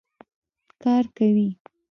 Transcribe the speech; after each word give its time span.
کار 0.81 1.03
کوي. 1.17 1.47